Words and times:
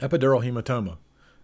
Epidural 0.00 0.44
hematoma. 0.44 0.96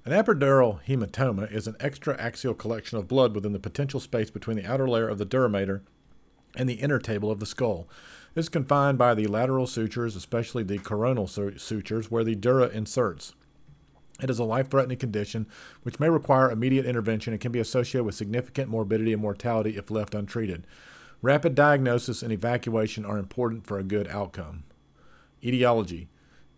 An 0.05 0.13
epidural 0.13 0.78
hematoma 0.84 1.51
is 1.51 1.66
an 1.66 1.74
extraaxial 1.80 2.57
collection 2.57 2.96
of 2.96 3.08
blood 3.08 3.34
within 3.34 3.53
the 3.53 3.58
potential 3.58 3.99
space 3.99 4.30
between 4.30 4.57
the 4.57 4.65
outer 4.65 4.88
layer 4.88 5.08
of 5.08 5.19
the 5.19 5.25
dura 5.25 5.49
mater 5.49 5.83
and 6.55 6.69
the 6.69 6.75
inner 6.75 7.01
table 7.01 7.33
of 7.33 7.41
the 7.41 7.47
skull. 7.47 7.89
This 8.35 8.45
is 8.45 8.51
confined 8.51 8.96
by 8.96 9.14
the 9.14 9.27
lateral 9.27 9.67
sutures, 9.67 10.14
especially 10.14 10.62
the 10.62 10.79
coronal 10.79 11.27
sutures, 11.27 12.12
where 12.12 12.22
the 12.22 12.37
dura 12.37 12.69
inserts. 12.69 13.35
It 14.22 14.30
is 14.30 14.38
a 14.38 14.45
life 14.45 14.71
threatening 14.71 14.98
condition 14.98 15.48
which 15.82 15.98
may 15.98 16.09
require 16.09 16.48
immediate 16.48 16.86
intervention 16.86 17.32
and 17.32 17.41
can 17.41 17.50
be 17.50 17.59
associated 17.59 18.05
with 18.05 18.14
significant 18.14 18.68
morbidity 18.68 19.12
and 19.12 19.21
mortality 19.21 19.77
if 19.77 19.91
left 19.91 20.14
untreated. 20.14 20.64
Rapid 21.23 21.57
diagnosis 21.57 22.23
and 22.23 22.32
evacuation 22.32 23.05
are 23.05 23.18
important 23.18 23.66
for 23.66 23.80
a 23.80 23.82
good 23.82 24.07
outcome. 24.07 24.62
Etiology 25.43 26.09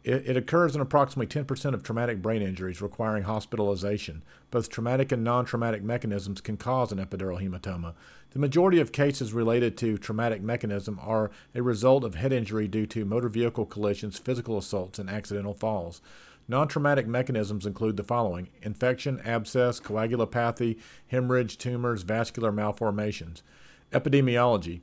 it, 0.07 0.29
it 0.29 0.37
occurs 0.37 0.75
in 0.75 0.81
approximately 0.81 1.27
10% 1.27 1.75
of 1.75 1.83
traumatic 1.83 2.23
brain 2.23 2.41
injuries 2.41 2.81
requiring 2.81 3.25
hospitalization. 3.25 4.23
Both 4.53 4.71
traumatic 4.71 5.11
and 5.11 5.25
non 5.25 5.45
traumatic 5.45 5.83
mechanisms 5.83 6.41
can 6.41 6.57
cause 6.57 6.93
an 6.93 7.05
epidural 7.05 7.43
hematoma. 7.43 7.95
The 8.31 8.39
majority 8.39 8.79
of 8.79 8.93
cases 8.93 9.33
related 9.33 9.77
to 9.79 9.99
traumatic 9.99 10.43
mechanism 10.43 11.01
are 11.03 11.31
a 11.55 11.63
result 11.63 12.05
of 12.05 12.15
head 12.15 12.33
injury 12.33 12.69
due 12.69 12.87
to 12.87 13.05
motor 13.05 13.29
vehicle 13.29 13.67
collisions, 13.67 14.19
physical 14.19 14.57
assaults, 14.57 14.99
and 14.99 15.11
accidental 15.11 15.55
falls. 15.55 16.01
Non 16.49 16.69
traumatic 16.69 17.09
mechanisms 17.09 17.67
include 17.67 17.97
the 17.97 18.05
following 18.05 18.49
infection, 18.63 19.21
abscess, 19.25 19.81
coagulopathy, 19.81 20.79
hemorrhage, 21.09 21.59
tumors, 21.59 22.03
vascular 22.03 22.53
malformations. 22.53 23.43
Epidemiology 23.91 24.81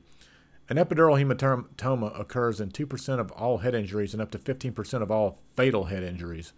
an 0.68 0.76
epidural 0.76 1.20
hematoma 1.20 2.18
occurs 2.18 2.60
in 2.60 2.70
2% 2.70 3.18
of 3.18 3.30
all 3.32 3.58
head 3.58 3.74
injuries 3.74 4.14
and 4.14 4.22
up 4.22 4.30
to 4.30 4.38
15% 4.38 5.02
of 5.02 5.10
all 5.10 5.38
fatal 5.56 5.84
head 5.84 6.02
injuries. 6.02 6.52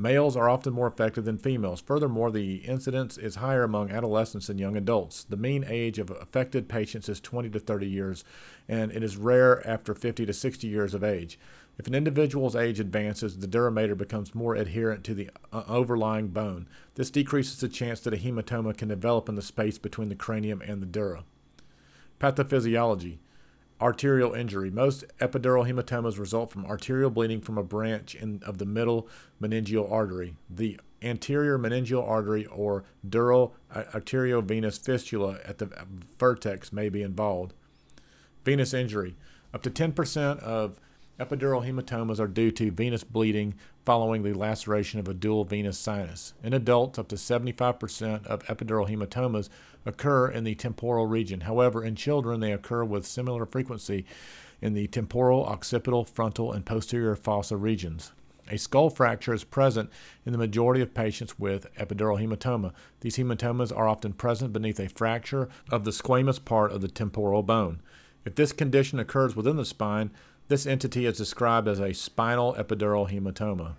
Males 0.00 0.36
are 0.36 0.48
often 0.48 0.72
more 0.72 0.86
affected 0.86 1.24
than 1.24 1.38
females. 1.38 1.80
Furthermore, 1.80 2.30
the 2.30 2.56
incidence 2.56 3.18
is 3.18 3.36
higher 3.36 3.64
among 3.64 3.90
adolescents 3.90 4.48
and 4.48 4.60
young 4.60 4.76
adults. 4.76 5.24
The 5.24 5.36
mean 5.36 5.64
age 5.66 5.98
of 5.98 6.10
affected 6.10 6.68
patients 6.68 7.08
is 7.08 7.20
20 7.20 7.50
to 7.50 7.58
30 7.58 7.88
years, 7.88 8.22
and 8.68 8.92
it 8.92 9.02
is 9.02 9.16
rare 9.16 9.66
after 9.66 9.94
50 9.94 10.24
to 10.24 10.32
60 10.32 10.68
years 10.68 10.94
of 10.94 11.02
age. 11.02 11.36
If 11.78 11.88
an 11.88 11.96
individual's 11.96 12.54
age 12.54 12.78
advances, 12.78 13.38
the 13.38 13.48
dura 13.48 13.72
mater 13.72 13.96
becomes 13.96 14.36
more 14.36 14.54
adherent 14.54 15.02
to 15.04 15.14
the 15.14 15.30
uh, 15.52 15.64
overlying 15.66 16.28
bone. 16.28 16.68
This 16.94 17.10
decreases 17.10 17.58
the 17.58 17.68
chance 17.68 17.98
that 18.00 18.14
a 18.14 18.18
hematoma 18.18 18.76
can 18.76 18.88
develop 18.88 19.28
in 19.28 19.34
the 19.34 19.42
space 19.42 19.78
between 19.78 20.10
the 20.10 20.14
cranium 20.14 20.60
and 20.60 20.80
the 20.80 20.86
dura. 20.86 21.24
Pathophysiology 22.20 23.18
arterial 23.80 24.34
injury. 24.34 24.70
Most 24.70 25.04
epidural 25.18 25.70
hematomas 25.70 26.18
result 26.18 26.50
from 26.50 26.66
arterial 26.66 27.10
bleeding 27.10 27.40
from 27.40 27.58
a 27.58 27.62
branch 27.62 28.14
in, 28.14 28.42
of 28.44 28.58
the 28.58 28.66
middle 28.66 29.08
meningeal 29.40 29.90
artery. 29.90 30.34
The 30.50 30.80
anterior 31.02 31.58
meningeal 31.58 32.06
artery 32.06 32.46
or 32.46 32.84
dural 33.06 33.52
uh, 33.72 33.84
arteriovenous 33.94 34.78
fistula 34.78 35.38
at 35.44 35.58
the 35.58 35.70
vertex 36.18 36.72
may 36.72 36.88
be 36.88 37.02
involved. 37.02 37.54
Venous 38.44 38.74
injury. 38.74 39.16
Up 39.54 39.62
to 39.62 39.70
10% 39.70 40.38
of 40.40 40.78
epidural 41.18 41.66
hematomas 41.66 42.20
are 42.20 42.28
due 42.28 42.50
to 42.52 42.70
venous 42.70 43.02
bleeding 43.02 43.54
following 43.84 44.22
the 44.22 44.32
laceration 44.32 45.00
of 45.00 45.08
a 45.08 45.14
dural 45.14 45.48
venous 45.48 45.78
sinus. 45.78 46.34
In 46.44 46.52
adults, 46.52 46.98
up 46.98 47.08
to 47.08 47.16
75% 47.16 48.26
of 48.26 48.44
epidural 48.44 48.88
hematomas 48.88 49.48
occur 49.84 50.28
in 50.28 50.44
the 50.44 50.54
temporal 50.54 51.06
region. 51.06 51.42
However, 51.42 51.82
in 51.82 51.96
children, 51.96 52.40
they 52.40 52.52
occur 52.52 52.84
with 52.84 53.06
similar 53.06 53.46
frequency 53.46 54.04
in 54.60 54.74
the 54.74 54.86
temporal, 54.86 55.44
occipital, 55.44 56.04
frontal, 56.04 56.52
and 56.52 56.64
posterior 56.64 57.16
fossa 57.16 57.56
regions. 57.56 58.12
A 58.50 58.56
skull 58.56 58.88
fracture 58.88 59.34
is 59.34 59.44
present 59.44 59.90
in 60.24 60.32
the 60.32 60.38
majority 60.38 60.80
of 60.80 60.94
patients 60.94 61.38
with 61.38 61.72
epidural 61.74 62.20
hematoma. 62.20 62.72
These 63.00 63.16
hematomas 63.16 63.76
are 63.76 63.88
often 63.88 64.14
present 64.14 64.52
beneath 64.52 64.80
a 64.80 64.88
fracture 64.88 65.48
of 65.70 65.84
the 65.84 65.90
squamous 65.90 66.42
part 66.42 66.72
of 66.72 66.80
the 66.80 66.88
temporal 66.88 67.42
bone. 67.42 67.82
If 68.24 68.36
this 68.36 68.52
condition 68.52 68.98
occurs 68.98 69.36
within 69.36 69.56
the 69.56 69.64
spine, 69.64 70.10
this 70.48 70.66
entity 70.66 71.06
is 71.06 71.18
described 71.18 71.68
as 71.68 71.78
a 71.78 71.92
spinal 71.92 72.54
epidural 72.54 73.10
hematoma. 73.10 73.74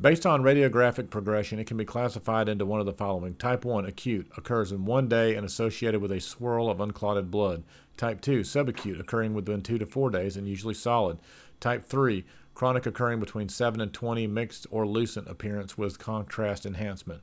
Based 0.00 0.26
on 0.26 0.42
radiographic 0.42 1.10
progression, 1.10 1.58
it 1.58 1.66
can 1.66 1.76
be 1.76 1.84
classified 1.84 2.48
into 2.48 2.66
one 2.66 2.80
of 2.80 2.86
the 2.86 2.92
following. 2.92 3.34
Type 3.34 3.64
1, 3.64 3.84
acute, 3.84 4.26
occurs 4.36 4.72
in 4.72 4.84
one 4.84 5.06
day 5.06 5.36
and 5.36 5.44
associated 5.44 6.00
with 6.00 6.10
a 6.10 6.20
swirl 6.20 6.70
of 6.70 6.80
unclotted 6.80 7.30
blood. 7.30 7.62
Type 7.96 8.20
2, 8.20 8.40
subacute, 8.40 8.98
occurring 8.98 9.34
within 9.34 9.62
2 9.62 9.78
to 9.78 9.86
4 9.86 10.10
days 10.10 10.36
and 10.36 10.48
usually 10.48 10.74
solid. 10.74 11.18
Type 11.60 11.84
3, 11.84 12.24
chronic, 12.54 12.86
occurring 12.86 13.20
between 13.20 13.48
7 13.48 13.80
and 13.80 13.92
20, 13.92 14.26
mixed 14.26 14.66
or 14.70 14.86
lucent 14.86 15.28
appearance 15.28 15.76
with 15.78 15.98
contrast 15.98 16.66
enhancement. 16.66 17.20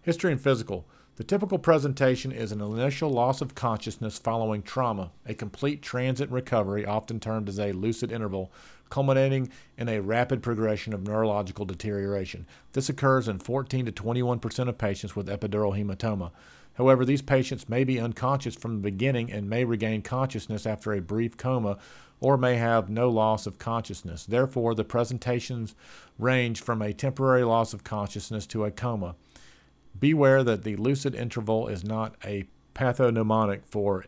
History 0.00 0.32
and 0.32 0.40
physical. 0.40 0.86
The 1.16 1.22
typical 1.22 1.58
presentation 1.58 2.32
is 2.32 2.50
an 2.50 2.60
initial 2.60 3.08
loss 3.08 3.40
of 3.40 3.54
consciousness 3.54 4.18
following 4.18 4.62
trauma, 4.62 5.12
a 5.24 5.32
complete 5.32 5.80
transient 5.80 6.32
recovery, 6.32 6.84
often 6.84 7.20
termed 7.20 7.48
as 7.48 7.60
a 7.60 7.70
lucid 7.70 8.10
interval, 8.10 8.50
culminating 8.90 9.48
in 9.78 9.88
a 9.88 10.00
rapid 10.00 10.42
progression 10.42 10.92
of 10.92 11.06
neurological 11.06 11.66
deterioration. 11.66 12.46
This 12.72 12.88
occurs 12.88 13.28
in 13.28 13.38
14 13.38 13.86
to 13.86 13.92
21 13.92 14.40
percent 14.40 14.68
of 14.68 14.76
patients 14.76 15.14
with 15.14 15.28
epidural 15.28 15.78
hematoma. 15.78 16.32
However, 16.72 17.04
these 17.04 17.22
patients 17.22 17.68
may 17.68 17.84
be 17.84 18.00
unconscious 18.00 18.56
from 18.56 18.74
the 18.74 18.90
beginning 18.90 19.30
and 19.30 19.48
may 19.48 19.64
regain 19.64 20.02
consciousness 20.02 20.66
after 20.66 20.92
a 20.92 21.00
brief 21.00 21.36
coma 21.36 21.78
or 22.18 22.36
may 22.36 22.56
have 22.56 22.90
no 22.90 23.08
loss 23.08 23.46
of 23.46 23.60
consciousness. 23.60 24.26
Therefore, 24.26 24.74
the 24.74 24.82
presentations 24.82 25.76
range 26.18 26.60
from 26.60 26.82
a 26.82 26.92
temporary 26.92 27.44
loss 27.44 27.72
of 27.72 27.84
consciousness 27.84 28.48
to 28.48 28.64
a 28.64 28.72
coma. 28.72 29.14
Beware 30.04 30.44
that 30.44 30.64
the 30.64 30.76
lucid 30.76 31.14
interval 31.14 31.66
is 31.66 31.82
not 31.82 32.14
a 32.22 32.44
pathognomonic 32.74 33.64
for 33.64 34.04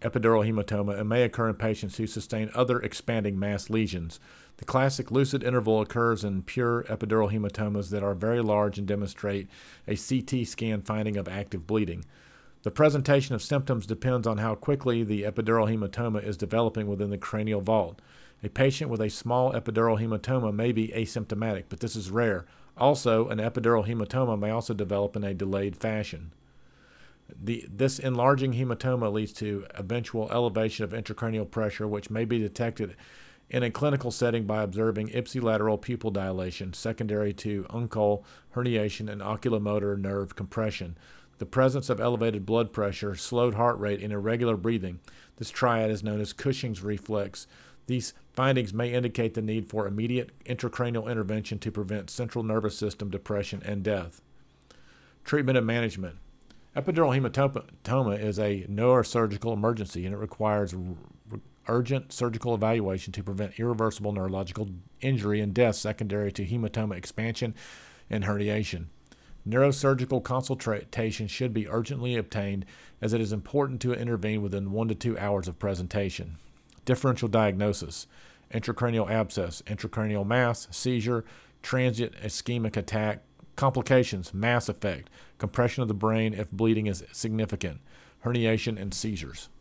epidural 0.00 0.48
hematoma 0.48 0.96
and 0.96 1.08
may 1.08 1.24
occur 1.24 1.48
in 1.48 1.56
patients 1.56 1.96
who 1.96 2.06
sustain 2.06 2.52
other 2.54 2.78
expanding 2.78 3.36
mass 3.36 3.68
lesions. 3.68 4.20
The 4.58 4.64
classic 4.64 5.10
lucid 5.10 5.42
interval 5.42 5.80
occurs 5.80 6.22
in 6.22 6.42
pure 6.42 6.84
epidural 6.84 7.32
hematomas 7.32 7.90
that 7.90 8.04
are 8.04 8.14
very 8.14 8.40
large 8.40 8.78
and 8.78 8.86
demonstrate 8.86 9.48
a 9.88 9.96
CT 9.96 10.46
scan 10.46 10.82
finding 10.82 11.16
of 11.16 11.26
active 11.26 11.66
bleeding. 11.66 12.04
The 12.62 12.70
presentation 12.70 13.34
of 13.34 13.42
symptoms 13.42 13.86
depends 13.86 14.28
on 14.28 14.38
how 14.38 14.54
quickly 14.54 15.02
the 15.02 15.24
epidural 15.24 15.68
hematoma 15.68 16.24
is 16.24 16.36
developing 16.36 16.86
within 16.86 17.10
the 17.10 17.18
cranial 17.18 17.60
vault. 17.60 18.00
A 18.44 18.48
patient 18.48 18.88
with 18.88 19.00
a 19.00 19.10
small 19.10 19.52
epidural 19.52 20.00
hematoma 20.00 20.54
may 20.54 20.70
be 20.70 20.92
asymptomatic, 20.94 21.64
but 21.68 21.80
this 21.80 21.96
is 21.96 22.08
rare. 22.08 22.46
Also, 22.80 23.28
an 23.28 23.38
epidural 23.38 23.86
hematoma 23.86 24.38
may 24.38 24.50
also 24.50 24.72
develop 24.72 25.14
in 25.14 25.22
a 25.22 25.34
delayed 25.34 25.76
fashion. 25.76 26.32
The, 27.40 27.66
this 27.70 27.98
enlarging 27.98 28.54
hematoma 28.54 29.12
leads 29.12 29.34
to 29.34 29.66
eventual 29.74 30.32
elevation 30.32 30.84
of 30.84 30.92
intracranial 30.92 31.48
pressure, 31.48 31.86
which 31.86 32.10
may 32.10 32.24
be 32.24 32.38
detected 32.38 32.96
in 33.50 33.62
a 33.62 33.70
clinical 33.70 34.10
setting 34.10 34.46
by 34.46 34.62
observing 34.62 35.08
ipsilateral 35.08 35.80
pupil 35.80 36.10
dilation 36.10 36.72
secondary 36.72 37.34
to 37.34 37.66
uncal 37.70 38.24
herniation 38.54 39.10
and 39.10 39.20
oculomotor 39.20 39.98
nerve 39.98 40.34
compression. 40.34 40.96
The 41.38 41.46
presence 41.46 41.90
of 41.90 42.00
elevated 42.00 42.46
blood 42.46 42.72
pressure, 42.72 43.14
slowed 43.14 43.54
heart 43.54 43.78
rate, 43.78 44.02
and 44.02 44.12
irregular 44.12 44.56
breathing. 44.56 45.00
This 45.36 45.50
triad 45.50 45.90
is 45.90 46.02
known 46.02 46.20
as 46.20 46.32
Cushing's 46.32 46.82
reflex. 46.82 47.46
These 47.86 48.14
findings 48.32 48.72
may 48.72 48.92
indicate 48.92 49.34
the 49.34 49.42
need 49.42 49.68
for 49.68 49.86
immediate 49.86 50.30
intracranial 50.44 51.10
intervention 51.10 51.58
to 51.60 51.72
prevent 51.72 52.10
central 52.10 52.44
nervous 52.44 52.78
system 52.78 53.10
depression 53.10 53.62
and 53.64 53.82
death. 53.82 54.20
Treatment 55.24 55.58
and 55.58 55.66
management. 55.66 56.16
Epidural 56.76 57.18
hematoma 57.18 58.22
is 58.22 58.38
a 58.38 58.64
neurosurgical 58.70 59.52
emergency 59.52 60.06
and 60.06 60.14
it 60.14 60.18
requires 60.18 60.74
urgent 61.68 62.12
surgical 62.12 62.54
evaluation 62.54 63.12
to 63.12 63.22
prevent 63.22 63.58
irreversible 63.58 64.12
neurological 64.12 64.68
injury 65.00 65.40
and 65.40 65.52
death 65.52 65.76
secondary 65.76 66.30
to 66.32 66.46
hematoma 66.46 66.96
expansion 66.96 67.54
and 68.08 68.24
herniation. 68.24 68.86
Neurosurgical 69.48 70.22
consultation 70.22 71.26
should 71.26 71.54
be 71.54 71.68
urgently 71.68 72.16
obtained 72.16 72.66
as 73.00 73.12
it 73.12 73.20
is 73.20 73.32
important 73.32 73.80
to 73.80 73.92
intervene 73.92 74.42
within 74.42 74.70
one 74.70 74.88
to 74.88 74.94
two 74.94 75.18
hours 75.18 75.48
of 75.48 75.58
presentation. 75.58 76.36
Differential 76.84 77.28
diagnosis 77.28 78.06
intracranial 78.52 79.08
abscess, 79.08 79.62
intracranial 79.66 80.26
mass, 80.26 80.66
seizure, 80.70 81.24
transient 81.62 82.12
ischemic 82.20 82.76
attack, 82.76 83.22
complications, 83.54 84.34
mass 84.34 84.68
effect, 84.68 85.10
compression 85.38 85.82
of 85.82 85.88
the 85.88 85.94
brain 85.94 86.34
if 86.34 86.50
bleeding 86.50 86.86
is 86.86 87.04
significant, 87.12 87.80
herniation, 88.24 88.80
and 88.80 88.92
seizures. 88.92 89.50